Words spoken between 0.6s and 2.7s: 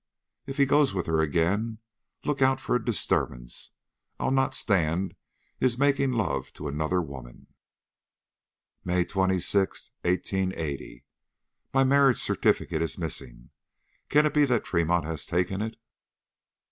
goes with her again, look out